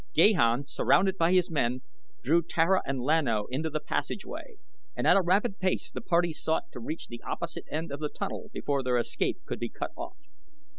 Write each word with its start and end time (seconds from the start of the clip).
Gahan, 0.15 0.65
surrounded 0.67 1.15
by 1.15 1.31
his 1.31 1.51
men, 1.51 1.83
drew 2.23 2.41
Tara 2.41 2.81
and 2.87 3.01
Lan 3.03 3.27
O 3.27 3.45
into 3.51 3.69
the 3.69 3.79
passageway, 3.79 4.57
and 4.95 5.05
at 5.05 5.15
a 5.15 5.21
rapid 5.21 5.59
pace 5.59 5.91
the 5.91 6.01
party 6.01 6.33
sought 6.33 6.71
to 6.71 6.79
reach 6.79 7.07
the 7.07 7.21
opposite 7.21 7.65
end 7.69 7.91
of 7.91 7.99
the 7.99 8.09
tunnel 8.09 8.49
before 8.51 8.81
their 8.81 8.97
escape 8.97 9.41
could 9.45 9.59
be 9.59 9.69
cut 9.69 9.91
off. 9.95 10.17